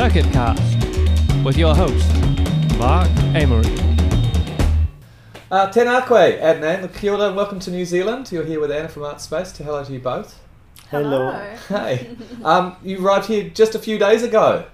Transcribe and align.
Circuit 0.00 0.32
Cast 0.32 0.62
with 1.44 1.58
your 1.58 1.74
host, 1.74 2.10
Mark 2.78 3.06
Amery. 3.36 3.68
Uh, 5.50 5.70
Tenakwe, 5.70 6.40
Adnan, 6.40 6.90
kia 6.98 7.12
ora, 7.12 7.30
welcome 7.34 7.60
to 7.60 7.70
New 7.70 7.84
Zealand. 7.84 8.32
You're 8.32 8.46
here 8.46 8.60
with 8.60 8.72
Anna 8.72 8.88
from 8.88 9.02
Art 9.02 9.20
Space. 9.20 9.52
To 9.52 9.62
hello 9.62 9.84
to 9.84 9.92
you 9.92 9.98
both. 9.98 10.40
Hello. 10.90 11.32
Hey, 11.68 12.16
um, 12.42 12.76
you 12.82 13.06
arrived 13.06 13.26
here 13.26 13.50
just 13.50 13.74
a 13.74 13.78
few 13.78 13.98
days 13.98 14.22
ago. 14.22 14.64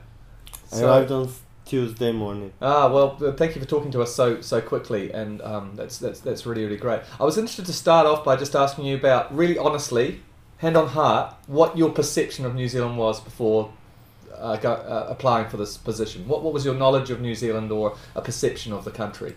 I 0.73 0.81
arrived 0.83 1.11
on 1.11 1.29
Tuesday 1.65 2.13
morning. 2.13 2.53
Ah, 2.63 2.89
well, 2.89 3.19
uh, 3.21 3.33
thank 3.33 3.57
you 3.57 3.61
for 3.61 3.67
talking 3.67 3.91
to 3.91 4.03
us 4.03 4.15
so 4.15 4.41
so 4.41 4.61
quickly, 4.61 5.11
and 5.11 5.43
um, 5.43 5.73
that's 5.75 5.99
that's 5.99 6.21
that's 6.21 6.47
really 6.47 6.63
really 6.63 6.77
great. 6.77 7.01
I 7.19 7.25
was 7.25 7.37
interested 7.37 7.67
to 7.67 7.73
start 7.73 8.07
off 8.07 8.25
by 8.25 8.37
just 8.37 8.55
asking 8.55 8.85
you 8.85 8.95
about, 8.95 9.37
really 9.37 9.59
honestly, 9.59 10.21
hand 10.59 10.77
on 10.77 10.87
heart, 10.87 11.35
what 11.49 11.77
your 11.77 11.91
perception 11.91 12.47
of 12.47 12.55
New 12.55 12.69
Zealand 12.69 12.97
was 12.97 13.21
before 13.21 13.73
uh, 14.35 14.57
go, 14.57 14.73
uh, 14.73 15.07
applying 15.09 15.49
for 15.49 15.57
this 15.57 15.77
position. 15.77 16.27
What 16.29 16.43
what 16.43 16.53
was 16.53 16.65
your 16.65 16.75
knowledge 16.75 17.11
of 17.11 17.21
New 17.21 17.35
Zealand 17.35 17.71
or 17.73 17.97
a 18.15 18.23
perception 18.23 18.73
of 18.73 18.85
the 18.85 18.91
country? 18.91 19.37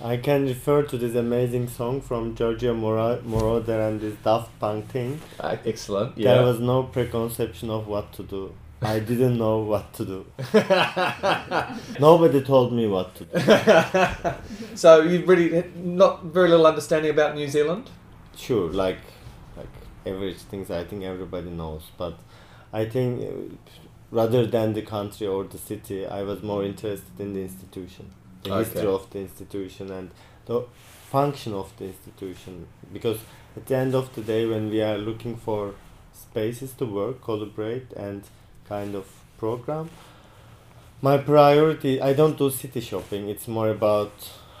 I 0.00 0.16
can 0.16 0.46
refer 0.46 0.84
to 0.84 0.96
this 0.96 1.16
amazing 1.16 1.66
song 1.68 2.00
from 2.00 2.36
Giorgio 2.36 2.72
Moroder 2.72 3.88
and 3.88 4.00
this 4.00 4.14
Daft 4.22 4.56
Punk 4.60 4.88
thing. 4.90 5.20
Uh, 5.40 5.56
excellent. 5.64 6.16
Yeah. 6.16 6.34
There 6.34 6.44
was 6.44 6.60
no 6.60 6.84
preconception 6.84 7.68
of 7.68 7.88
what 7.88 8.12
to 8.12 8.22
do. 8.22 8.54
I 8.80 9.00
didn't 9.10 9.38
know 9.38 9.58
what 9.58 9.92
to 9.94 10.04
do. 10.04 10.26
Nobody 12.00 12.42
told 12.42 12.72
me 12.72 12.86
what 12.86 13.12
to 13.16 13.24
do. 13.24 14.36
so 14.76 15.00
you 15.00 15.24
really 15.24 15.64
not 15.74 16.22
very 16.26 16.48
little 16.48 16.66
understanding 16.66 17.10
about 17.10 17.34
New 17.34 17.48
Zealand. 17.48 17.90
Sure, 18.36 18.70
like 18.70 18.98
like 19.56 19.66
average 20.06 20.38
things 20.38 20.70
I 20.70 20.84
think 20.84 21.02
everybody 21.02 21.50
knows, 21.50 21.82
but 21.96 22.20
I 22.72 22.84
think 22.84 23.22
uh, 23.22 23.54
rather 24.10 24.46
than 24.46 24.72
the 24.74 24.82
country 24.82 25.26
or 25.26 25.44
the 25.44 25.58
city, 25.58 26.06
I 26.06 26.22
was 26.22 26.42
more 26.42 26.64
interested 26.64 27.18
in 27.18 27.34
the 27.34 27.42
institution, 27.42 28.10
the 28.42 28.50
Okay. 28.50 28.64
history 28.64 28.88
of 28.88 29.08
the 29.10 29.20
institution, 29.20 29.90
and 29.90 30.10
the 30.46 30.64
function 31.10 31.54
of 31.54 31.72
the 31.78 31.86
institution. 31.86 32.66
Because 32.92 33.18
at 33.56 33.66
the 33.66 33.76
end 33.76 33.94
of 33.94 34.14
the 34.14 34.22
day, 34.22 34.46
when 34.46 34.70
we 34.70 34.82
are 34.82 34.98
looking 34.98 35.36
for 35.36 35.74
spaces 36.12 36.72
to 36.74 36.86
work, 36.86 37.22
collaborate, 37.22 37.92
and 37.94 38.22
kind 38.68 38.94
of 38.94 39.06
program, 39.38 39.88
my 41.00 41.16
priority 41.16 42.00
I 42.02 42.12
don't 42.12 42.36
do 42.36 42.50
city 42.50 42.80
shopping. 42.80 43.28
It's 43.28 43.46
more 43.48 43.68
about 43.70 44.12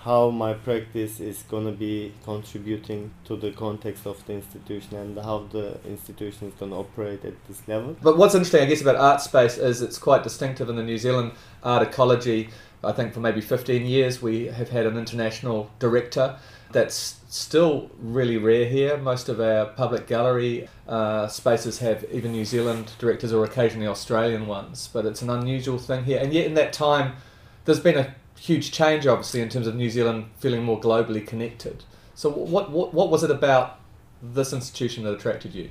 how 0.04 0.30
my 0.30 0.54
practice 0.54 1.18
is 1.18 1.42
gonna 1.50 1.72
be 1.72 2.12
contributing 2.24 3.10
to 3.24 3.36
the 3.36 3.50
context 3.50 4.06
of 4.06 4.24
the 4.26 4.34
institution 4.34 4.96
and 4.96 5.18
how 5.18 5.46
the 5.50 5.78
institution 5.84 6.48
is 6.48 6.54
gonna 6.54 6.78
operate 6.78 7.24
at 7.24 7.34
this 7.48 7.66
level. 7.66 7.96
But 8.00 8.16
what's 8.16 8.34
interesting, 8.34 8.62
I 8.62 8.66
guess, 8.66 8.80
about 8.80 8.96
art 8.96 9.20
space 9.20 9.58
is 9.58 9.82
it's 9.82 9.98
quite 9.98 10.22
distinctive 10.22 10.68
in 10.68 10.76
the 10.76 10.82
New 10.82 10.98
Zealand 10.98 11.32
art 11.64 11.82
ecology. 11.82 12.50
I 12.84 12.92
think 12.92 13.12
for 13.12 13.18
maybe 13.20 13.40
15 13.40 13.86
years 13.86 14.22
we 14.22 14.46
have 14.46 14.70
had 14.70 14.86
an 14.86 14.96
international 14.96 15.70
director. 15.80 16.36
That's 16.70 17.18
still 17.28 17.90
really 17.98 18.36
rare 18.36 18.66
here. 18.66 18.96
Most 18.98 19.28
of 19.28 19.40
our 19.40 19.66
public 19.66 20.06
gallery 20.06 20.68
uh, 20.86 21.26
spaces 21.26 21.80
have 21.80 22.04
even 22.12 22.32
New 22.32 22.44
Zealand 22.44 22.92
directors 22.98 23.32
or 23.32 23.44
occasionally 23.44 23.88
Australian 23.88 24.46
ones, 24.46 24.88
but 24.92 25.06
it's 25.06 25.22
an 25.22 25.30
unusual 25.30 25.78
thing 25.78 26.04
here. 26.04 26.20
And 26.20 26.32
yet, 26.32 26.46
in 26.46 26.54
that 26.54 26.72
time, 26.72 27.16
there's 27.64 27.80
been 27.80 27.98
a 27.98 28.14
huge 28.40 28.72
change, 28.72 29.06
obviously, 29.06 29.40
in 29.40 29.48
terms 29.48 29.66
of 29.66 29.74
New 29.74 29.90
Zealand 29.90 30.26
feeling 30.38 30.62
more 30.64 30.80
globally 30.80 31.26
connected. 31.26 31.84
So, 32.14 32.30
what, 32.30 32.70
what, 32.70 32.94
what 32.94 33.10
was 33.10 33.22
it 33.22 33.30
about 33.30 33.78
this 34.22 34.52
institution 34.52 35.04
that 35.04 35.12
attracted 35.14 35.54
you? 35.54 35.70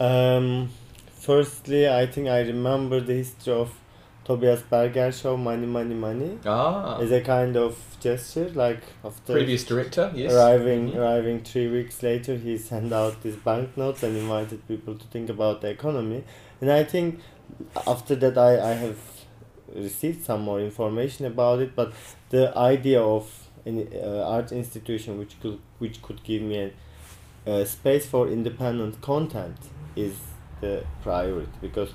Um, 0.00 0.70
firstly, 1.18 1.88
I 1.88 2.06
think 2.06 2.28
I 2.28 2.40
remember 2.40 3.00
the 3.00 3.14
history 3.14 3.52
of 3.52 3.72
Tobias 4.24 4.62
Berger 4.62 5.10
show 5.10 5.36
Money 5.36 5.66
Money 5.66 5.94
Money 5.94 6.38
Ah, 6.46 6.98
as 7.00 7.10
a 7.10 7.20
kind 7.20 7.56
of 7.56 7.76
gesture, 8.00 8.48
like 8.54 8.80
after 9.04 9.32
previous 9.32 9.64
director, 9.64 10.12
yes. 10.14 10.32
arriving 10.32 10.92
Mhm. 10.92 10.96
arriving 10.96 11.40
three 11.42 11.68
weeks 11.68 12.02
later 12.04 12.36
he 12.36 12.56
sent 12.56 12.92
out 12.92 13.20
these 13.22 13.34
banknotes 13.36 14.02
and 14.04 14.16
invited 14.16 14.66
people 14.68 14.94
to 14.94 15.04
think 15.06 15.28
about 15.28 15.60
the 15.60 15.68
economy 15.68 16.22
and 16.60 16.70
i 16.72 16.82
think 16.84 17.20
after 17.86 18.14
that 18.16 18.36
i, 18.38 18.70
I 18.70 18.74
have 18.74 18.96
received 19.74 20.24
some 20.24 20.42
more 20.42 20.60
information 20.60 21.26
about 21.26 21.60
it 21.60 21.74
but 21.74 21.92
the 22.30 22.56
idea 22.56 23.00
of 23.00 23.48
an 23.64 23.88
uh, 23.94 24.24
art 24.26 24.52
institution 24.52 25.18
which 25.18 25.40
could 25.40 25.58
which 25.78 26.02
could 26.02 26.22
give 26.24 26.42
me 26.42 26.72
a, 27.46 27.50
a 27.50 27.66
space 27.66 28.06
for 28.06 28.28
independent 28.28 29.00
content 29.00 29.56
is 29.96 30.14
the 30.60 30.84
priority 31.02 31.50
because 31.60 31.90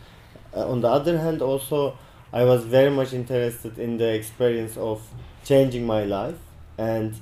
uh, 0.56 0.70
on 0.70 0.82
the 0.82 0.88
other 0.88 1.18
hand 1.18 1.42
also 1.42 1.98
i 2.34 2.44
was 2.44 2.66
very 2.66 2.90
much 2.90 3.14
interested 3.14 3.78
in 3.80 3.98
the 3.98 4.14
experience 4.14 4.78
of 4.78 5.02
changing 5.44 5.86
my 5.86 6.04
life 6.04 6.38
and 6.78 7.16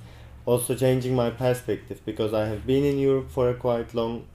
also 0.45 0.75
changing 0.75 1.15
my 1.15 1.29
perspective 1.29 1.99
because 2.05 2.33
I 2.33 2.45
have 2.47 2.65
been 2.67 2.83
in 2.83 2.99
Europe 2.99 3.31
for 3.31 3.49
a 3.49 3.53
quite 3.55 3.93
long. 3.93 4.25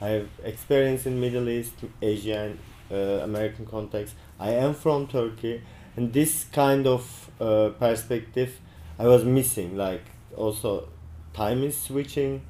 I 0.00 0.08
have 0.08 0.28
experience 0.44 1.06
in 1.06 1.20
Middle 1.20 1.48
East, 1.48 1.72
Asia, 2.00 2.38
and 2.38 2.58
uh, 2.90 3.24
American 3.24 3.66
context. 3.66 4.14
I 4.38 4.50
am 4.52 4.74
from 4.74 5.06
Turkey, 5.06 5.62
and 5.96 6.12
this 6.12 6.44
kind 6.52 6.86
of 6.86 7.30
uh, 7.40 7.70
perspective 7.78 8.60
I 8.98 9.06
was 9.06 9.24
missing. 9.24 9.76
Like 9.76 10.04
also, 10.36 10.88
time 11.34 11.62
is 11.62 11.76
switching, 11.78 12.42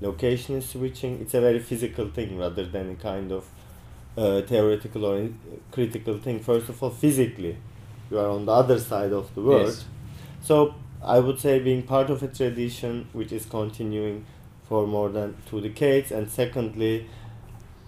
location 0.00 0.56
is 0.56 0.68
switching. 0.68 1.20
It's 1.20 1.34
a 1.34 1.40
very 1.40 1.58
physical 1.60 2.08
thing 2.08 2.38
rather 2.38 2.64
than 2.64 2.90
a 2.92 2.94
kind 2.96 3.32
of 3.32 3.44
uh, 4.16 4.42
theoretical 4.42 5.04
or 5.04 5.16
in- 5.18 5.38
critical 5.72 6.18
thing. 6.18 6.40
First 6.40 6.68
of 6.68 6.82
all, 6.82 6.90
physically, 6.90 7.56
you 8.10 8.18
are 8.18 8.28
on 8.28 8.46
the 8.46 8.52
other 8.52 8.78
side 8.78 9.12
of 9.12 9.34
the 9.34 9.42
world. 9.42 9.66
Yes. 9.68 9.84
So 10.42 10.74
I 11.02 11.18
would 11.18 11.40
say 11.40 11.58
being 11.58 11.82
part 11.82 12.10
of 12.10 12.22
a 12.22 12.28
tradition 12.28 13.08
which 13.12 13.32
is 13.32 13.44
continuing 13.46 14.24
for 14.68 14.86
more 14.86 15.10
than 15.10 15.36
two 15.46 15.60
decades, 15.60 16.10
and 16.10 16.30
secondly, 16.30 17.06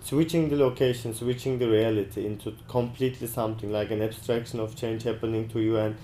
switching 0.02 0.48
the 0.48 0.56
location, 0.56 1.14
switching 1.14 1.58
the 1.58 1.68
reality 1.68 2.26
into 2.26 2.54
completely 2.68 3.26
something 3.26 3.72
like 3.72 3.90
an 3.90 4.02
abstraction 4.02 4.60
of 4.60 4.76
change 4.76 5.02
happening 5.02 5.48
to 5.48 5.60
you, 5.60 5.76
and 5.76 5.96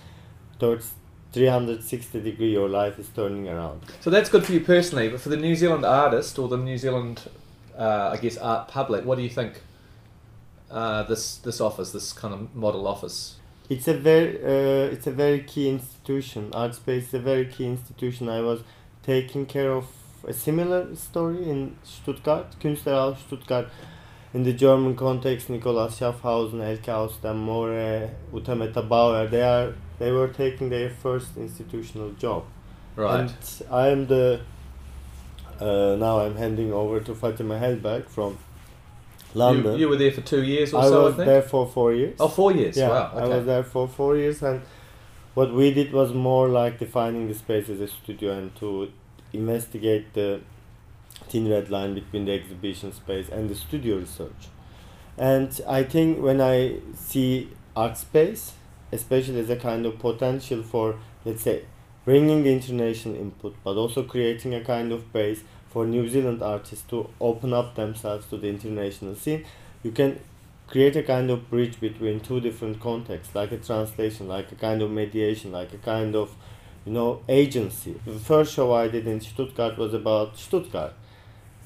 towards 0.58 0.94
360 1.32 2.20
degree 2.20 2.52
your 2.52 2.68
life 2.68 2.98
is 2.98 3.08
turning 3.08 3.48
around. 3.48 3.82
So 4.00 4.10
that's 4.10 4.28
good 4.28 4.44
for 4.44 4.52
you 4.52 4.60
personally, 4.60 5.08
but 5.08 5.20
for 5.20 5.30
the 5.30 5.36
New 5.36 5.56
Zealand 5.56 5.84
artist 5.84 6.38
or 6.38 6.48
the 6.48 6.56
New 6.56 6.76
Zealand, 6.76 7.22
uh, 7.76 8.10
I 8.12 8.16
guess, 8.18 8.36
art 8.36 8.68
public, 8.68 9.04
what 9.04 9.16
do 9.16 9.22
you 9.22 9.30
think 9.30 9.62
uh, 10.70 11.04
this 11.04 11.36
this 11.36 11.60
offers, 11.60 11.92
this 11.92 12.12
kind 12.12 12.34
of 12.34 12.54
model 12.54 12.86
offers? 12.86 13.36
It's 13.68 13.88
a 13.88 13.94
very 13.94 14.36
uh, 14.42 14.92
it's 14.92 15.06
a 15.06 15.12
very 15.12 15.42
key 15.42 15.68
institution. 15.68 16.50
Art 16.52 16.74
Space 16.74 17.08
is 17.08 17.14
a 17.14 17.20
very 17.20 17.46
key 17.46 17.66
institution. 17.66 18.28
I 18.28 18.40
was 18.40 18.62
taking 19.02 19.46
care 19.46 19.72
of 19.72 19.86
a 20.26 20.32
similar 20.32 20.94
story 20.94 21.48
in 21.48 21.76
Stuttgart, 21.82 22.58
Künstlerhaus 22.60 23.18
Stuttgart. 23.26 23.66
In 24.34 24.44
the 24.44 24.52
German 24.54 24.96
context, 24.96 25.50
Nicolaus 25.50 25.98
Schafhausen, 25.98 26.62
Elke 26.62 26.88
aus 26.88 27.18
dem 27.20 27.38
Moore, 27.38 28.10
Utameta 28.32 28.80
Bauer, 28.88 29.26
they 29.26 29.42
are 29.42 29.74
they 29.98 30.10
were 30.10 30.28
taking 30.28 30.70
their 30.70 30.88
first 30.88 31.36
institutional 31.36 32.12
job. 32.12 32.44
Right. 32.96 33.20
And 33.20 33.32
I 33.70 33.88
am 33.88 34.06
the 34.06 34.40
uh, 35.60 35.96
now 35.96 36.20
I'm 36.20 36.36
handing 36.36 36.72
over 36.72 37.00
to 37.00 37.14
Fatima 37.14 37.58
Hellberg 37.58 38.08
from 38.08 38.38
London. 39.34 39.74
You, 39.74 39.80
you 39.80 39.88
were 39.88 39.96
there 39.96 40.12
for 40.12 40.22
two 40.22 40.42
years 40.42 40.72
or 40.72 40.82
I 40.82 40.88
so, 40.88 41.04
was 41.04 41.14
I 41.14 41.16
think. 41.16 41.26
there 41.26 41.42
for 41.42 41.66
four 41.66 41.92
years. 41.92 42.16
Oh, 42.18 42.28
four 42.28 42.52
years. 42.52 42.76
Yeah, 42.76 42.88
wow. 42.88 43.12
I 43.14 43.26
was 43.26 43.44
there 43.44 43.64
for 43.64 43.86
four 43.86 44.16
years, 44.16 44.42
and 44.42 44.62
what 45.34 45.52
we 45.52 45.72
did 45.72 45.92
was 45.92 46.12
more 46.12 46.48
like 46.48 46.78
defining 46.78 47.28
the 47.28 47.34
space 47.34 47.68
as 47.68 47.80
a 47.80 47.88
studio 47.88 48.32
and 48.32 48.54
to 48.56 48.90
investigate 49.32 50.14
the 50.14 50.40
thin 51.28 51.48
red 51.48 51.70
line 51.70 51.94
between 51.94 52.24
the 52.24 52.32
exhibition 52.32 52.92
space 52.92 53.28
and 53.28 53.48
the 53.48 53.54
studio 53.54 53.96
research. 53.98 54.48
And 55.16 55.60
I 55.68 55.84
think 55.84 56.22
when 56.22 56.40
I 56.40 56.78
see 56.94 57.50
art 57.76 57.96
space, 57.98 58.52
especially 58.90 59.40
as 59.40 59.50
a 59.50 59.56
kind 59.56 59.86
of 59.86 59.98
potential 59.98 60.62
for, 60.62 60.98
let's 61.24 61.42
say, 61.42 61.64
bringing 62.04 62.42
the 62.42 62.52
international 62.52 63.16
input, 63.16 63.54
but 63.62 63.76
also 63.76 64.02
creating 64.02 64.54
a 64.54 64.62
kind 64.62 64.92
of 64.92 65.12
base 65.12 65.42
for 65.68 65.86
New 65.86 66.08
Zealand 66.08 66.42
artists 66.42 66.84
to 66.88 67.08
open 67.20 67.52
up 67.52 67.74
themselves 67.74 68.26
to 68.26 68.36
the 68.36 68.48
international 68.48 69.14
scene, 69.14 69.44
you 69.82 69.90
can 69.90 70.20
create 70.66 70.96
a 70.96 71.02
kind 71.02 71.30
of 71.30 71.48
bridge 71.50 71.80
between 71.80 72.20
two 72.20 72.40
different 72.40 72.80
contexts, 72.80 73.34
like 73.34 73.52
a 73.52 73.58
translation, 73.58 74.28
like 74.28 74.50
a 74.52 74.54
kind 74.54 74.82
of 74.82 74.90
mediation, 74.90 75.52
like 75.52 75.72
a 75.72 75.78
kind 75.78 76.14
of, 76.14 76.34
you 76.84 76.92
know, 76.92 77.22
agency. 77.28 78.00
The 78.04 78.18
first 78.18 78.54
show 78.54 78.72
I 78.72 78.88
did 78.88 79.06
in 79.06 79.20
Stuttgart 79.20 79.78
was 79.78 79.94
about 79.94 80.36
Stuttgart, 80.38 80.94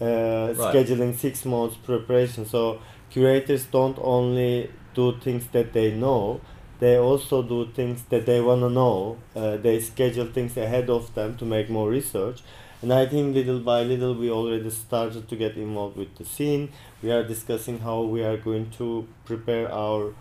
uh, 0.01 0.05
scheduling 0.05 1.15
six 1.17 1.45
months 1.45 1.77
preparation. 1.77 2.47
So 2.47 2.81
curators 3.11 3.65
don't 3.67 3.99
only 4.01 4.71
do 4.95 5.19
things 5.21 5.47
that 5.49 5.73
they 5.73 5.93
know, 5.93 6.41
they 6.79 6.99
also 6.99 7.43
do 7.43 7.67
things 7.73 8.03
that 8.11 8.27
they 8.27 8.41
want 8.41 8.61
to 8.61 8.71
know. 8.71 9.17
Uh, 9.35 9.57
they 9.57 9.81
schedule 9.81 10.27
things 10.27 10.57
ahead 10.57 10.91
of 10.91 11.15
them 11.15 11.37
to 11.39 11.45
make 11.45 11.71
more 11.71 11.89
research. 11.89 12.43
And 12.83 12.93
I 12.93 13.07
think 13.07 13.35
little 13.35 13.61
by 13.61 13.83
little 13.83 14.15
we 14.15 14.31
already 14.31 14.69
started 14.71 15.29
to 15.29 15.37
get 15.37 15.57
involved 15.57 15.97
with 15.97 16.15
the 16.17 16.25
scene. 16.27 16.71
We 17.03 17.11
are 17.11 17.25
discussing 17.25 17.79
how 17.81 18.03
we 18.03 18.23
are 18.23 18.37
going 18.37 18.71
to 18.73 19.09
prepare 19.25 19.73
our 19.73 20.13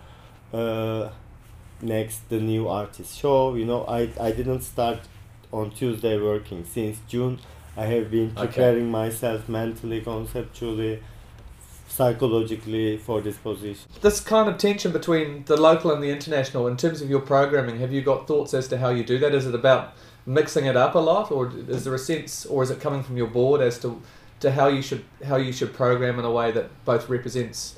uh, 0.54 1.10
next 1.82 2.30
the 2.30 2.40
new 2.40 2.68
artist 2.68 3.18
show 3.18 3.54
you 3.56 3.66
know 3.66 3.84
i 3.88 4.10
i 4.20 4.32
didn't 4.32 4.62
start 4.62 5.00
on 5.52 5.70
tuesday 5.72 6.20
working 6.20 6.64
since 6.66 6.98
june 7.08 7.40
i 7.78 7.86
have 7.86 8.10
been 8.10 8.32
Okay. 8.38 8.48
preparing 8.48 8.90
myself 8.90 9.48
mentally 9.50 10.02
conceptually 10.02 11.02
psychologically 11.88 12.98
for 12.98 13.22
this 13.22 13.38
position 13.38 13.90
This 14.02 14.20
kind 14.20 14.50
of 14.50 14.58
tension 14.58 14.92
between 14.92 15.44
the 15.46 15.56
local 15.56 15.92
and 15.92 16.04
the 16.04 16.10
international, 16.10 16.68
in 16.68 16.76
terms 16.78 17.02
of 17.02 17.10
your 17.10 17.22
programming, 17.22 17.80
have 17.80 17.94
you 17.94 18.02
got 18.02 18.28
thoughts 18.28 18.54
as 18.54 18.68
to 18.70 18.78
how 18.78 18.90
you 18.90 19.04
do 19.04 19.18
that? 19.20 19.34
Is 19.34 19.46
it 19.46 19.56
about 19.56 19.94
mixing 20.26 20.66
it 20.66 20.76
up 20.76 20.96
a 20.96 21.00
lot, 21.00 21.32
or 21.32 21.52
is 21.70 21.84
there 21.86 21.94
a 21.96 22.00
sense, 22.00 22.46
or 22.46 22.64
is 22.64 22.70
it 22.72 22.80
coming 22.82 23.02
from 23.04 23.16
your 23.18 23.28
board 23.28 23.62
as 23.62 23.80
to 23.80 24.02
to 24.42 24.52
how 24.52 24.68
you 24.68 24.82
should 24.82 25.04
how 25.26 25.38
you 25.38 25.54
should 25.54 25.74
program 25.74 26.20
in 26.20 26.26
a 26.26 26.32
way 26.32 26.52
that 26.52 26.68
both 26.84 27.08
represents 27.08 27.76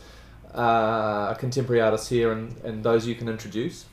uh, 0.53 1.33
contemporary 1.35 1.81
artists 1.81 2.09
here 2.09 2.31
and, 2.31 2.55
and 2.63 2.83
those 2.83 3.07
you 3.07 3.15
can 3.15 3.29
introduce? 3.29 3.85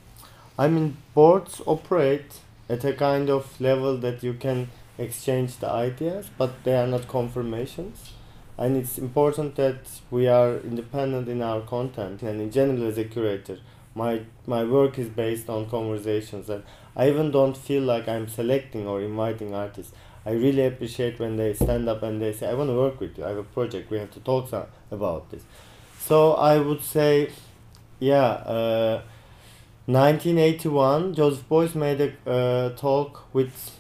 I 0.59 0.69
mean, 0.69 0.97
boards 1.15 1.61
operate 1.67 2.41
at 2.69 2.85
a 2.85 2.93
kind 2.93 3.29
of 3.29 3.61
level 3.61 3.97
that 3.99 4.23
you 4.23 4.35
can 4.35 4.69
exchange 4.99 5.59
the 5.59 5.69
ideas, 5.69 6.31
but 6.39 6.65
they 6.65 6.77
are 6.77 6.87
not 6.87 7.09
confirmations. 7.09 8.13
And 8.57 8.77
it's 8.77 8.99
important 8.99 9.57
that 9.57 9.79
we 10.11 10.29
are 10.29 10.59
independent 10.59 11.29
in 11.29 11.43
our 11.43 11.61
content. 11.63 12.23
And 12.23 12.41
in 12.41 12.53
general, 12.53 12.87
as 12.87 12.99
a 12.99 13.05
curator, 13.05 13.59
my 13.95 14.23
my 14.47 14.65
work 14.65 14.99
is 14.99 15.09
based 15.09 15.49
on 15.49 15.69
conversations, 15.69 16.49
and 16.51 16.63
I 16.97 17.09
even 17.09 17.31
don't 17.31 17.57
feel 17.57 17.83
like 17.83 18.09
I'm 18.09 18.29
selecting 18.29 18.87
or 18.87 19.01
inviting 19.01 19.55
artists. 19.55 19.93
I 20.27 20.31
really 20.31 20.67
appreciate 20.67 21.19
when 21.19 21.37
they 21.37 21.53
stand 21.53 21.89
up 21.89 22.03
and 22.03 22.23
they 22.23 22.33
say, 22.33 22.49
"I 22.49 22.55
want 22.55 22.71
to 22.71 22.77
work 22.77 23.01
with 23.01 23.19
you. 23.19 23.25
I 23.25 23.29
have 23.29 23.39
a 23.39 23.45
project. 23.45 23.91
We 23.91 23.99
have 23.99 24.11
to 24.13 24.21
talk 24.21 24.53
about 24.91 25.31
this." 25.31 25.43
So 26.07 26.35
I 26.35 26.59
would 26.59 26.83
say, 26.83 27.31
yeah. 27.99 28.27
Uh, 28.57 29.01
1981, 29.87 31.15
Joseph 31.15 31.49
Beuys 31.49 31.75
made 31.75 32.01
a 32.01 32.31
uh, 32.31 32.69
talk 32.77 33.25
with 33.33 33.71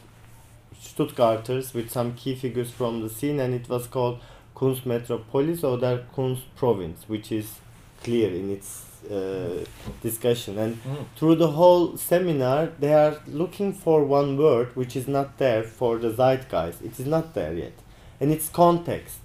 Stuttgarters, 0.81 1.75
with 1.75 1.91
some 1.91 2.15
key 2.15 2.35
figures 2.35 2.71
from 2.71 3.03
the 3.03 3.11
scene, 3.11 3.41
and 3.41 3.55
it 3.55 3.69
was 3.69 3.87
called 3.87 4.21
Kunst 4.57 4.87
Metropolis 4.87 5.63
or 5.65 5.77
der 5.77 6.05
Kunst 6.15 6.45
Province, 6.57 7.05
which 7.09 7.31
is 7.31 7.59
clear 8.03 8.31
in 8.31 8.51
its 8.51 9.03
uh, 9.11 9.63
discussion. 10.03 10.59
And 10.59 10.79
through 11.17 11.37
the 11.37 11.51
whole 11.51 11.99
seminar, 11.99 12.71
they 12.79 12.95
are 12.95 13.19
looking 13.27 13.75
for 13.75 14.03
one 14.03 14.39
word 14.39 14.75
which 14.75 14.97
is 14.97 15.07
not 15.09 15.37
there 15.37 15.63
for 15.63 15.99
the 15.99 16.11
zeitgeist. 16.11 16.81
It 16.83 16.99
is 16.99 17.07
not 17.07 17.35
there 17.35 17.53
yet, 17.53 17.75
and 18.19 18.33
it's 18.33 18.49
context. 18.49 19.19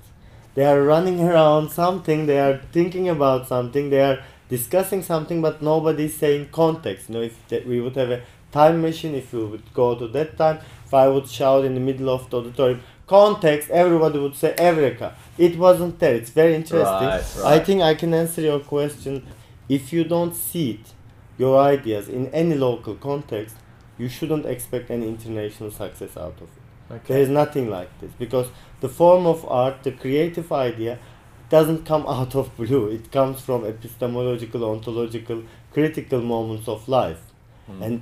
They 0.60 0.66
are 0.66 0.84
running 0.84 1.22
around 1.22 1.70
something, 1.70 2.26
they 2.26 2.38
are 2.38 2.60
thinking 2.74 3.08
about 3.08 3.48
something, 3.48 3.90
they 3.90 4.02
are 4.02 4.20
discussing 4.50 5.02
something, 5.02 5.42
but 5.42 5.62
nobody 5.62 6.08
is 6.08 6.16
saying 6.18 6.50
context. 6.52 7.08
You 7.08 7.16
know, 7.16 7.22
if 7.22 7.48
that 7.48 7.66
we 7.66 7.80
would 7.80 7.96
have 7.96 8.12
a 8.12 8.24
time 8.52 8.82
machine, 8.82 9.16
if 9.16 9.32
we 9.32 9.46
would 9.46 9.74
go 9.74 9.96
to 9.98 10.06
that 10.10 10.38
time, 10.38 10.60
if 10.86 10.94
I 10.94 11.08
would 11.08 11.30
shout 11.30 11.64
in 11.64 11.76
the 11.76 11.80
middle 11.80 12.10
of 12.10 12.30
the 12.30 12.40
auditorium, 12.40 12.82
context, 13.08 13.70
everybody 13.70 14.20
would 14.20 14.36
say 14.36 14.54
Eureka. 14.60 15.16
It 15.38 15.58
wasn't 15.58 15.98
there. 16.00 16.16
It's 16.16 16.32
very 16.32 16.56
interesting. 16.56 17.08
Right, 17.08 17.24
I 17.46 17.60
think 17.60 17.82
I 17.82 17.96
can 17.96 18.14
answer 18.14 18.42
your 18.42 18.60
question. 18.60 19.26
If 19.70 19.94
you 19.94 20.04
don't 20.04 20.36
see 20.36 20.72
it, 20.72 20.94
your 21.38 21.58
ideas 21.62 22.10
in 22.10 22.28
any 22.34 22.56
local 22.56 22.96
context, 22.96 23.56
you 23.98 24.10
shouldn't 24.10 24.46
expect 24.46 24.92
any 24.92 25.08
international 25.08 25.72
success 25.72 26.18
out 26.18 26.36
of 26.42 26.50
it. 26.58 26.59
Okay. 26.92 27.14
There 27.14 27.22
is 27.22 27.30
nothing 27.30 27.70
like 27.70 27.90
this 28.00 28.12
because 28.18 28.48
the 28.82 28.90
form 28.90 29.26
of 29.26 29.46
art, 29.48 29.84
the 29.84 29.92
creative 29.92 30.52
idea, 30.52 30.98
doesn't 31.50 31.86
come 31.86 32.06
out 32.08 32.36
of 32.36 32.56
blue. 32.58 32.88
It 32.88 33.12
comes 33.12 33.42
from 33.42 33.66
epistemological, 33.66 34.64
ontological, 34.64 35.44
critical 35.74 36.22
moments 36.22 36.68
of 36.68 36.88
life, 36.88 37.22
Hmm. 37.68 37.84
and 37.84 38.02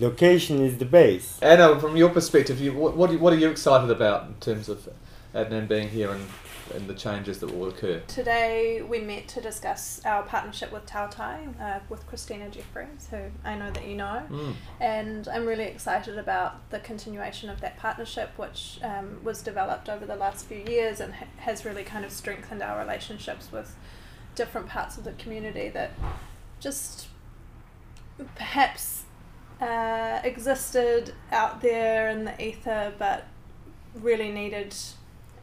location 0.00 0.60
is 0.64 0.78
the 0.78 0.84
base. 0.84 1.38
Anna, 1.42 1.78
from 1.78 1.96
your 1.96 2.08
perspective, 2.10 2.60
you, 2.60 2.72
what, 2.72 2.96
what, 2.96 3.18
what 3.20 3.32
are 3.32 3.36
you 3.36 3.48
excited 3.50 3.90
about 3.90 4.26
in 4.26 4.34
terms 4.40 4.68
of 4.68 4.88
Adnan 5.34 5.68
being 5.68 5.88
here 5.88 6.10
and, 6.10 6.26
and 6.74 6.88
the 6.88 6.94
changes 6.94 7.38
that 7.40 7.54
will 7.54 7.68
occur? 7.68 8.00
Today 8.06 8.80
we 8.82 8.98
met 9.00 9.28
to 9.28 9.40
discuss 9.40 10.00
our 10.04 10.22
partnership 10.22 10.72
with 10.72 10.86
Tautai, 10.86 11.48
uh, 11.60 11.80
with 11.90 12.06
Christina 12.06 12.48
Jeffries, 12.48 13.08
who 13.10 13.18
I 13.44 13.54
know 13.54 13.70
that 13.70 13.86
you 13.86 13.94
know, 13.96 14.22
Mm. 14.30 14.54
and 14.80 15.28
I'm 15.28 15.44
really 15.46 15.64
excited 15.64 16.16
about 16.18 16.70
the 16.70 16.78
continuation 16.80 17.50
of 17.50 17.60
that 17.60 17.76
partnership, 17.78 18.30
which 18.38 18.78
um, 18.82 19.20
was 19.22 19.42
developed 19.42 19.88
over 19.90 20.06
the 20.06 20.16
last 20.16 20.46
few 20.46 20.58
years 20.66 20.98
and 21.00 21.12
ha- 21.14 21.26
has 21.38 21.64
really 21.64 21.84
kind 21.84 22.04
of 22.06 22.10
strengthened 22.12 22.62
our 22.62 22.78
relationships 22.78 23.52
with 23.52 23.76
different 24.34 24.68
parts 24.68 24.96
of 24.96 25.04
the 25.04 25.12
community 25.12 25.68
that 25.68 25.90
just 26.60 27.08
perhaps 28.34 29.02
uh, 29.60 30.20
existed 30.24 31.12
out 31.32 31.60
there 31.60 32.08
in 32.08 32.24
the 32.24 32.42
ether, 32.42 32.92
but 32.98 33.26
really 33.94 34.30
needed 34.30 34.74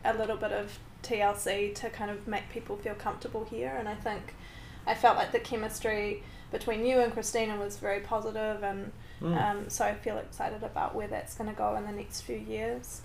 a 0.06 0.14
little 0.18 0.38
bit 0.38 0.52
of 0.52 0.80
TLC 1.04 1.74
to 1.76 1.90
kind 1.90 2.10
of 2.12 2.28
make 2.28 2.50
people 2.50 2.78
feel 2.78 2.96
comfortable 2.96 3.46
here. 3.46 3.76
And 3.78 3.88
I 3.88 3.96
think 3.96 4.36
I 4.88 4.96
felt 4.96 5.18
like 5.18 5.32
the 5.32 5.40
chemistry 5.40 6.24
between 6.52 6.86
you 6.86 7.00
and 7.00 7.12
Christina 7.12 7.58
was 7.58 7.78
very 7.78 8.00
positive, 8.02 8.64
and 8.64 8.92
Mm. 9.22 9.42
um, 9.42 9.70
so 9.70 9.86
I 9.86 9.94
feel 9.94 10.18
excited 10.18 10.62
about 10.62 10.94
where 10.94 11.08
that's 11.08 11.36
going 11.36 11.50
to 11.50 11.56
go 11.56 11.76
in 11.78 11.86
the 11.86 11.92
next 11.94 12.22
few 12.22 12.36
years. 12.36 13.02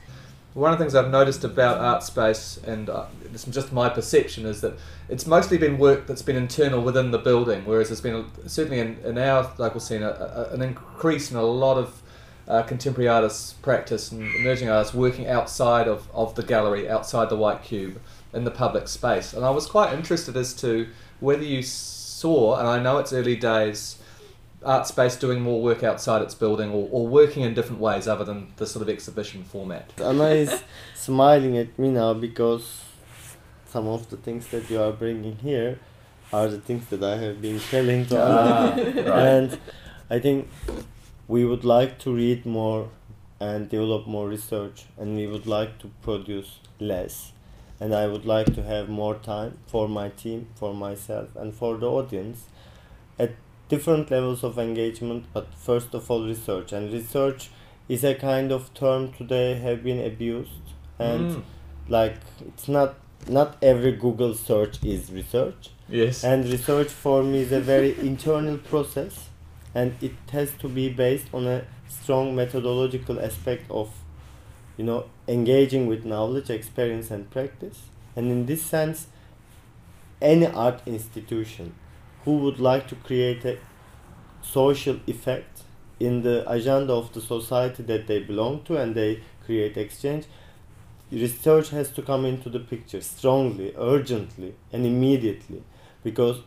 One 0.54 0.72
of 0.72 0.78
the 0.78 0.84
things 0.84 0.96
I've 0.96 1.08
noticed 1.10 1.44
about 1.44 1.78
art 1.78 2.02
space, 2.02 2.58
and 2.66 2.90
uh, 2.90 3.06
this 3.30 3.46
is 3.46 3.54
just 3.54 3.72
my 3.72 3.88
perception, 3.88 4.44
is 4.44 4.60
that 4.62 4.74
it's 5.08 5.24
mostly 5.24 5.56
been 5.56 5.78
work 5.78 6.08
that's 6.08 6.22
been 6.22 6.34
internal 6.34 6.82
within 6.82 7.12
the 7.12 7.18
building, 7.18 7.64
whereas 7.64 7.88
there's 7.90 8.00
been 8.00 8.16
a, 8.44 8.48
certainly 8.48 8.80
in, 8.80 8.98
in 9.04 9.18
our 9.18 9.48
local 9.58 9.78
scene 9.78 10.02
a, 10.02 10.08
a, 10.10 10.52
an 10.52 10.62
increase 10.62 11.30
in 11.30 11.36
a 11.36 11.42
lot 11.44 11.76
of 11.78 12.02
uh, 12.50 12.62
contemporary 12.64 13.08
artists' 13.08 13.52
practice 13.54 14.10
and 14.10 14.22
emerging 14.34 14.68
artists 14.68 14.92
working 14.92 15.28
outside 15.28 15.86
of, 15.86 16.08
of 16.12 16.34
the 16.34 16.42
gallery, 16.42 16.88
outside 16.88 17.28
the 17.28 17.36
white 17.36 17.62
cube, 17.62 18.00
in 18.34 18.42
the 18.42 18.50
public 18.50 18.88
space. 18.88 19.32
And 19.32 19.44
I 19.44 19.50
was 19.50 19.66
quite 19.66 19.94
interested 19.94 20.36
as 20.36 20.52
to 20.54 20.88
whether 21.20 21.44
you 21.44 21.62
saw, 21.62 22.58
and 22.58 22.66
I 22.66 22.82
know 22.82 22.98
it's 22.98 23.12
early 23.12 23.36
days, 23.36 23.98
art 24.64 24.86
space 24.88 25.14
doing 25.16 25.40
more 25.40 25.62
work 25.62 25.84
outside 25.84 26.22
its 26.22 26.34
building 26.34 26.70
or, 26.70 26.88
or 26.90 27.06
working 27.06 27.44
in 27.44 27.54
different 27.54 27.80
ways 27.80 28.08
other 28.08 28.24
than 28.24 28.52
the 28.56 28.66
sort 28.66 28.82
of 28.82 28.88
exhibition 28.88 29.44
format. 29.44 29.92
Anna 29.98 30.24
is 30.30 30.62
smiling 30.94 31.56
at 31.56 31.78
me 31.78 31.90
now 31.90 32.14
because 32.14 32.82
some 33.66 33.86
of 33.86 34.10
the 34.10 34.16
things 34.16 34.48
that 34.48 34.68
you 34.68 34.82
are 34.82 34.92
bringing 34.92 35.36
here 35.36 35.78
are 36.32 36.48
the 36.48 36.60
things 36.60 36.86
that 36.88 37.02
I 37.02 37.16
have 37.16 37.40
been 37.40 37.60
telling 37.60 38.06
to 38.06 38.20
Ah, 38.20 38.74
right. 38.74 38.86
And 39.06 39.58
I 40.10 40.18
think 40.18 40.48
we 41.34 41.44
would 41.44 41.64
like 41.64 41.98
to 42.04 42.12
read 42.14 42.44
more 42.44 42.88
and 43.48 43.68
develop 43.68 44.06
more 44.06 44.28
research, 44.28 44.84
and 44.98 45.16
we 45.16 45.26
would 45.26 45.46
like 45.46 45.78
to 45.78 45.88
produce 46.02 46.58
less. 46.78 47.32
And 47.78 47.94
I 47.94 48.06
would 48.06 48.26
like 48.26 48.52
to 48.54 48.62
have 48.62 48.88
more 48.88 49.14
time 49.14 49.56
for 49.66 49.88
my 49.88 50.08
team, 50.22 50.48
for 50.56 50.74
myself, 50.74 51.36
and 51.36 51.54
for 51.54 51.76
the 51.78 51.88
audience 51.90 52.44
at 53.18 53.30
different 53.68 54.10
levels 54.10 54.42
of 54.44 54.58
engagement, 54.58 55.24
but 55.32 55.54
first 55.54 55.94
of 55.94 56.10
all, 56.10 56.26
research. 56.26 56.72
And 56.72 56.92
research 56.92 57.48
is 57.88 58.04
a 58.04 58.14
kind 58.14 58.52
of 58.52 58.74
term 58.74 59.12
today 59.12 59.54
have 59.68 59.82
been 59.84 60.04
abused, 60.12 60.74
and 60.98 61.30
Mm. 61.30 61.42
like 61.88 62.18
it's 62.48 62.68
not 62.68 62.94
not 63.38 63.56
every 63.70 63.92
Google 64.04 64.34
search 64.34 64.76
is 64.82 65.10
research 65.12 65.70
Yes. 65.88 66.24
and 66.24 66.44
research 66.56 66.88
for 66.88 67.22
me 67.22 67.40
is 67.46 67.52
a 67.52 67.60
very 67.60 67.90
internal 68.10 68.56
process 68.70 69.18
and 69.74 69.94
it 70.00 70.12
has 70.32 70.52
to 70.60 70.68
be 70.68 70.88
based 70.88 71.26
on 71.32 71.46
a 71.46 71.64
strong 71.88 72.34
methodological 72.34 73.20
aspect 73.20 73.70
of 73.70 73.90
you 74.76 74.84
know 74.84 75.04
engaging 75.28 75.86
with 75.86 76.04
knowledge 76.04 76.50
experience 76.50 77.10
and 77.10 77.30
practice. 77.30 77.82
And 78.16 78.30
in 78.30 78.46
this 78.46 78.62
sense 78.62 79.06
any 80.20 80.46
art 80.46 80.82
institution 80.86 81.74
who 82.24 82.36
would 82.38 82.60
like 82.60 82.86
to 82.88 82.94
create 82.96 83.44
a 83.44 83.58
social 84.42 84.98
effect 85.06 85.62
in 85.98 86.22
the 86.22 86.50
agenda 86.50 86.92
of 86.92 87.12
the 87.12 87.20
society 87.20 87.82
that 87.82 88.06
they 88.06 88.18
belong 88.20 88.62
to 88.64 88.76
and 88.76 88.94
they 88.94 89.22
create 89.44 89.76
exchange 89.76 90.24
research 91.12 91.70
has 91.70 91.90
to 91.90 92.02
come 92.02 92.24
into 92.24 92.48
the 92.48 92.60
picture 92.60 93.00
strongly 93.00 93.74
urgently 93.76 94.54
and 94.72 94.86
immediately. 94.86 95.62
Because 96.04 96.40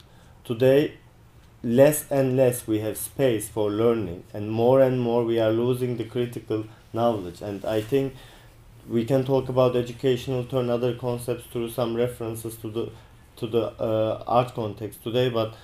today 0.44 0.94
less 1.64 2.06
and 2.12 2.36
less 2.36 2.68
we 2.68 2.80
have 2.80 2.98
space 2.98 3.48
for 3.48 3.70
learning 3.72 4.24
and 4.34 4.52
more 4.52 4.82
and 4.82 5.00
more 5.00 5.24
we 5.24 5.40
are 5.40 5.52
losing 5.52 5.98
the 5.98 6.04
critical 6.04 6.66
knowledge. 6.92 7.42
And 7.42 7.64
i 7.66 7.82
think 7.82 8.14
we 8.88 9.06
can 9.06 9.24
talk 9.24 9.48
about 9.50 9.76
educational 9.76 10.44
turn 10.44 10.70
other 10.70 10.94
concepts 10.94 11.46
through 11.46 11.70
some 11.70 11.96
references 11.96 12.58
to 12.58 12.70
the 12.70 12.92
to 13.38 13.48
the 13.48 13.68
uh, 13.82 14.24
art 14.28 14.54
context 14.54 15.04
today 15.04 15.30
but 15.30 15.56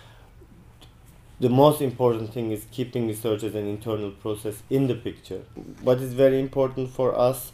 the 1.39 1.49
most 1.49 1.81
important 1.81 2.33
thing 2.33 2.51
is 2.51 2.65
keeping 2.71 3.07
research 3.07 3.43
as 3.43 3.55
an 3.55 3.65
internal 3.65 4.11
process 4.11 4.61
in 4.69 4.87
the 4.87 4.95
picture. 4.95 5.41
What 5.81 5.99
is 5.99 6.13
very 6.13 6.39
important 6.39 6.89
for 6.89 7.17
us 7.17 7.53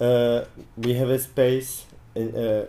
uh, 0.00 0.44
we 0.76 0.94
have 0.94 1.10
a 1.10 1.18
space 1.18 1.84
in, 2.14 2.34
uh, 2.34 2.66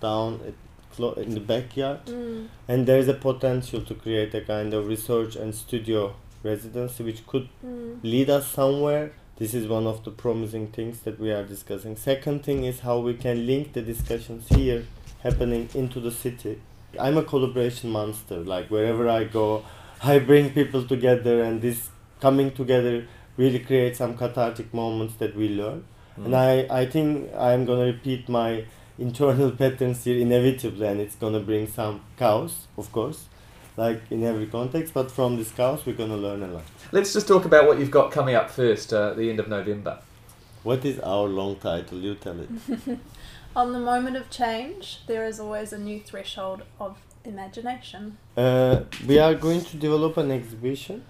down 0.00 0.40
at 0.46 0.54
clo- 0.96 1.12
in 1.14 1.34
the 1.34 1.40
backyard, 1.40 2.00
Mm. 2.06 2.46
and 2.68 2.86
there 2.86 2.98
is 2.98 3.08
a 3.08 3.14
potential 3.14 3.80
to 3.82 3.94
create 3.94 4.34
a 4.34 4.40
kind 4.40 4.74
of 4.74 4.86
research 4.88 5.36
and 5.36 5.54
studio 5.54 6.14
residency 6.42 7.04
which 7.04 7.26
could 7.26 7.48
Mm. 7.64 7.98
lead 8.02 8.30
us 8.30 8.46
somewhere. 8.46 9.12
This 9.38 9.52
is 9.54 9.66
one 9.68 9.86
of 9.86 10.02
the 10.04 10.10
promising 10.10 10.68
things 10.68 11.00
that 11.00 11.18
we 11.20 11.30
are 11.30 11.44
discussing. 11.44 11.96
Second 11.96 12.42
thing 12.44 12.64
is 12.64 12.80
how 12.80 12.98
we 13.00 13.14
can 13.14 13.46
link 13.46 13.72
the 13.74 13.82
discussions 13.82 14.48
here 14.48 14.84
happening 15.22 15.68
into 15.74 16.00
the 16.00 16.10
city. 16.10 16.58
I'm 16.98 17.18
a 17.18 17.22
collaboration 17.22 17.90
monster. 17.90 18.38
Like 18.38 18.68
wherever 18.70 19.08
I 19.08 19.24
go, 19.24 19.62
I 20.02 20.18
bring 20.18 20.50
people 20.50 20.84
together, 20.84 21.42
and 21.42 21.60
this 21.60 21.90
coming 22.20 22.50
together 22.52 23.04
really 23.36 23.58
creates 23.58 23.98
some 23.98 24.16
cathartic 24.16 24.72
moments 24.72 25.14
that 25.16 25.36
we 25.36 25.48
learn. 25.50 25.84
And 26.24 26.34
I, 26.34 26.66
I 26.70 26.86
think 26.86 27.28
I'm 27.36 27.66
gonna 27.66 27.84
repeat 27.84 28.26
my 28.30 28.64
internal 28.98 29.50
patterns 29.50 30.04
here 30.04 30.18
inevitably, 30.18 30.86
and 30.86 31.00
it's 31.00 31.16
gonna 31.16 31.40
bring 31.40 31.66
some 31.68 32.02
chaos, 32.18 32.66
of 32.76 32.90
course, 32.92 33.26
like 33.76 34.02
in 34.10 34.24
every 34.24 34.46
context. 34.46 34.94
But 34.94 35.10
from 35.10 35.36
this 35.36 35.50
chaos, 35.50 35.84
we're 35.86 35.96
gonna 35.96 36.16
learn 36.16 36.42
a 36.42 36.48
lot. 36.48 36.64
Let's 36.92 37.12
just 37.12 37.28
talk 37.28 37.44
about 37.44 37.66
what 37.66 37.78
you've 37.78 37.90
got 37.90 38.10
coming 38.10 38.34
up 38.34 38.50
first 38.50 38.92
uh, 38.92 39.10
at 39.10 39.16
the 39.16 39.28
end 39.30 39.40
of 39.40 39.48
November. 39.48 39.98
What 40.62 40.84
is 40.84 40.98
our 41.00 41.28
long 41.28 41.56
title? 41.56 41.98
You 41.98 42.14
tell 42.16 42.40
it. 42.40 42.48
On 43.56 43.72
the 43.72 43.78
moment 43.78 44.16
of 44.16 44.28
change, 44.28 45.00
there 45.06 45.24
is 45.24 45.40
always 45.40 45.72
a 45.72 45.78
new 45.78 46.00
threshold 46.00 46.62
of 46.78 46.98
imagination. 47.24 48.18
Uh, 48.36 48.80
we 49.06 49.18
are 49.18 49.34
going 49.34 49.62
to 49.62 49.76
develop 49.76 50.16
an 50.16 50.30
exhibition 50.30 51.04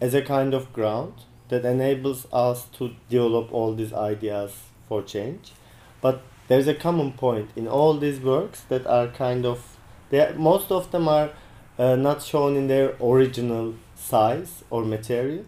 as 0.00 0.14
a 0.14 0.22
kind 0.22 0.54
of 0.54 0.72
ground 0.72 1.14
that 1.48 1.64
enables 1.64 2.26
us 2.32 2.66
to 2.66 2.94
develop 3.08 3.52
all 3.52 3.74
these 3.74 3.92
ideas 3.92 4.52
for 4.88 5.02
change. 5.02 5.52
But 6.00 6.22
there's 6.50 6.66
a 6.66 6.74
common 6.74 7.12
point 7.12 7.48
in 7.54 7.68
all 7.68 7.96
these 7.96 8.18
works 8.18 8.62
that 8.62 8.84
are 8.84 9.06
kind 9.06 9.46
of, 9.46 9.76
they 10.10 10.34
most 10.36 10.72
of 10.72 10.90
them 10.90 11.06
are 11.06 11.30
uh, 11.78 11.94
not 11.94 12.20
shown 12.20 12.56
in 12.56 12.66
their 12.66 12.96
original 13.00 13.74
size 13.94 14.64
or 14.68 14.84
material. 14.84 15.44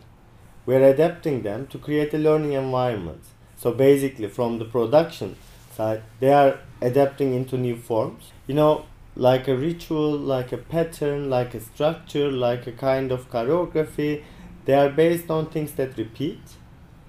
We're 0.65 0.85
adapting 0.85 1.43
them 1.43 1.67
to 1.73 1.79
create 1.79 2.15
a 2.15 2.19
learning 2.19 2.53
environment. 2.53 3.25
So 3.57 3.73
basically, 3.73 4.29
from 4.29 4.61
the 4.61 4.65
production 4.65 5.35
side, 5.73 6.05
they 6.21 6.33
are 6.33 6.61
adapting 6.81 7.35
into 7.35 7.59
new 7.59 7.75
forms. 7.75 8.31
You 8.47 8.55
know, 8.55 8.85
like 9.17 9.49
a 9.49 9.57
ritual, 9.57 10.17
like 10.17 10.53
a 10.53 10.57
pattern, 10.57 11.29
like 11.29 11.53
a 11.53 11.61
structure, 11.61 12.31
like 12.31 12.69
a 12.69 12.73
kind 12.73 13.11
of 13.11 13.29
choreography. 13.29 14.23
They 14.67 14.75
are 14.75 14.89
based 14.89 15.29
on 15.33 15.51
things 15.51 15.73
that 15.73 15.99
repeat, 15.99 16.43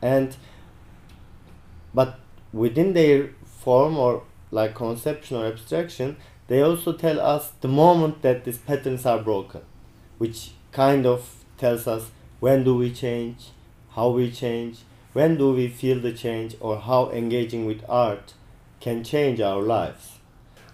and 0.02 0.36
but 1.94 2.20
within 2.52 2.94
their 2.94 3.30
form 3.64 3.98
or 3.98 4.24
like 4.52 4.76
conception 4.76 5.38
or 5.38 5.46
abstraction, 5.48 6.18
they 6.48 6.62
also 6.62 6.94
tell 6.94 7.20
us 7.20 7.52
the 7.62 7.68
moment 7.68 8.22
that 8.22 8.44
these 8.44 8.58
patterns 8.58 9.06
are 9.06 9.20
broken, 9.20 9.62
which 10.18 10.52
kind 10.72 11.06
of 11.06 11.44
tells 11.58 11.88
us 11.88 12.12
when 12.40 12.64
do 12.64 12.76
we 12.76 12.92
change, 12.92 13.52
how 13.96 14.10
we 14.10 14.30
change, 14.30 14.80
when 15.14 15.38
do 15.38 15.54
we 15.54 15.68
feel 15.68 16.00
the 16.00 16.12
change, 16.12 16.56
or 16.60 16.80
how 16.80 17.10
engaging 17.12 17.66
with 17.66 17.82
art 17.88 18.34
can 18.82 19.04
change 19.04 19.40
our 19.40 19.62
lives. 19.62 20.20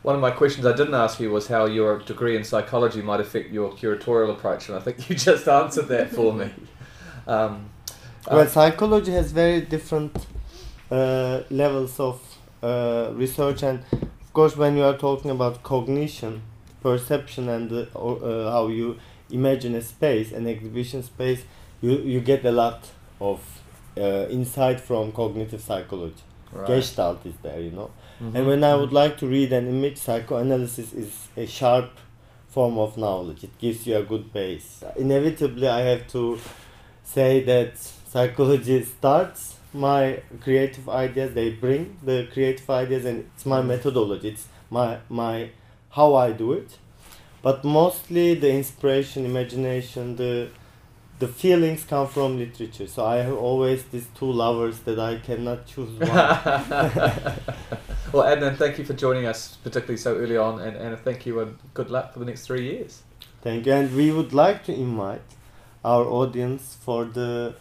One 0.02 0.16
of 0.16 0.22
my 0.22 0.32
questions 0.32 0.66
I 0.66 0.76
didn't 0.76 0.96
ask 0.96 1.20
you 1.20 1.30
was 1.30 1.48
how 1.48 1.66
your 1.66 2.00
degree 2.00 2.36
in 2.38 2.44
psychology 2.44 3.02
might 3.02 3.20
affect 3.20 3.52
your 3.52 3.72
curatorial 3.72 4.32
approach, 4.32 4.70
and 4.70 4.78
I 4.78 4.82
think 4.82 5.10
you 5.10 5.16
just 5.16 5.48
answered 5.48 5.88
that 5.90 6.10
for 6.10 6.34
me. 6.34 6.50
Um, 7.28 7.70
uh, 8.28 8.38
Well, 8.38 8.48
psychology 8.48 9.12
has 9.12 9.32
very 9.32 9.62
different 9.62 10.26
uh, 10.90 11.42
levels 11.52 12.00
of 12.00 12.20
uh, 12.64 13.12
research, 13.14 13.64
and 13.64 13.80
of 13.94 14.34
course, 14.34 14.56
when 14.58 14.78
you 14.78 14.84
are 14.84 14.98
talking 14.98 15.32
about 15.32 15.64
cognition, 15.64 16.42
perception, 16.82 17.50
and 17.50 17.70
the, 17.70 17.88
or, 17.94 18.20
uh, 18.24 18.52
how 18.52 18.68
you 18.68 18.98
imagine 19.32 19.76
a 19.76 19.82
space, 19.82 20.32
an 20.32 20.48
exhibition 20.48 21.04
space, 21.04 21.44
you, 21.82 21.92
you 22.00 22.20
get 22.20 22.44
a 22.46 22.52
lot 22.52 22.88
of 23.22 23.40
uh, 23.98 24.28
insight 24.30 24.80
from 24.80 25.12
cognitive 25.12 25.62
psychology. 25.62 26.24
right. 26.52 26.68
Gestalt 26.68 27.26
is 27.26 27.34
there, 27.44 27.60
you 27.62 27.72
know. 27.72 27.92
Mhm. 28.22 28.36
And 28.36 28.48
when 28.48 28.64
I 28.64 28.76
would 28.76 28.92
like 28.92 29.18
to 29.20 29.28
read 29.28 29.54
an 29.54 29.68
image, 29.68 29.98
psychoanalysis 29.98 30.94
is 30.94 31.28
a 31.38 31.46
sharp 31.46 31.92
form 32.50 32.78
of 32.78 32.98
knowledge. 32.98 33.44
It 33.44 33.58
gives 33.60 33.86
you 33.88 33.96
a 33.98 34.04
good 34.04 34.34
base. 34.34 34.84
Inevitably, 34.98 35.68
I 35.68 35.82
have 35.82 36.08
to 36.10 36.38
say 37.04 37.44
that 37.44 37.78
psychology 37.78 38.84
starts 38.84 39.56
my 39.74 40.22
creative 40.42 40.90
ideas. 40.90 41.34
They 41.34 41.52
bring 41.52 41.98
the 42.04 42.28
creative 42.32 42.70
ideas, 42.70 43.06
and 43.06 43.30
it's 43.36 43.46
my 43.46 43.62
methodology. 43.62 44.30
It's 44.30 44.48
my 44.70 45.00
my 45.10 45.52
how 45.92 46.16
I 46.16 46.32
do 46.32 46.54
it. 46.54 46.78
But 47.42 47.64
mostly 47.64 48.36
the 48.36 48.52
inspiration, 48.52 49.26
imagination, 49.26 50.18
the 50.18 50.50
the 51.20 51.28
feelings 51.28 51.84
come 51.84 52.08
from 52.08 52.38
literature. 52.38 52.88
So 52.88 53.06
I 53.06 53.18
have 53.18 53.36
always 53.36 53.84
these 53.86 54.08
two 54.16 54.32
lovers 54.32 54.80
that 54.80 55.00
I 55.00 55.18
cannot 55.18 55.66
choose 55.66 55.90
one. 56.00 56.10
well, 58.14 58.24
Adnan, 58.24 58.58
thank 58.58 58.78
you 58.78 58.86
for 58.86 58.94
joining 58.94 59.26
us, 59.26 59.58
particularly 59.58 59.98
so 59.98 60.16
early 60.16 60.38
on, 60.38 60.62
and, 60.62 60.78
and 60.78 60.98
thank 61.00 61.26
you 61.26 61.42
and 61.42 61.58
good 61.74 61.92
luck 61.92 62.14
for 62.14 62.20
the 62.20 62.26
next 62.26 62.48
three 62.48 62.64
years. 62.64 63.04
Thank 63.42 63.66
you. 63.66 63.74
And 63.74 63.96
we 63.96 64.12
would 64.12 64.34
like 64.34 64.64
to 64.66 64.74
invite 64.74 65.22
our 65.84 66.06
audience 66.06 66.78
for 66.82 67.06
the 67.06 67.56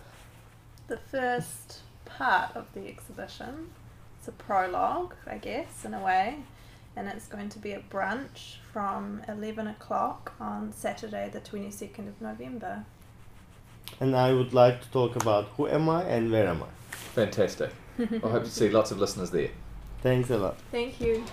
The 0.87 0.97
first 0.97 1.81
part 2.19 2.57
of 2.57 2.67
the 2.75 2.89
exhibition, 2.89 3.71
it's 4.19 4.29
a 4.29 4.33
prologue, 4.33 5.15
I 5.27 5.39
guess, 5.39 5.85
in 5.85 5.95
a 5.95 6.01
way, 6.01 6.39
and 6.97 7.07
it's 7.09 7.29
going 7.29 7.49
to 7.51 7.59
be 7.61 7.73
a 7.73 7.81
brunch 7.81 8.57
from 8.73 9.23
11 9.29 9.69
o'clock 9.69 10.33
on 10.41 10.73
Saturday, 10.73 11.31
the 11.33 11.41
22nd 11.41 12.09
of 12.09 12.21
November. 12.21 12.85
and 14.01 14.15
I 14.17 14.33
would 14.33 14.53
like 14.53 14.83
to 14.83 14.91
talk 14.91 15.17
about 15.17 15.45
who 15.57 15.69
am 15.69 15.89
I 15.89 16.03
and 16.05 16.31
where 16.33 16.47
am 16.49 16.63
I. 16.63 16.67
Fantastic. 17.15 17.71
I 17.99 18.29
hope 18.35 18.45
to 18.45 18.51
see 18.51 18.69
lots 18.69 18.91
of 18.91 18.99
listeners 18.99 19.31
there. 19.31 19.51
Thanks 20.03 20.31
a 20.31 20.39
lot. 20.39 20.57
Thank 20.71 21.01
you. 21.01 21.25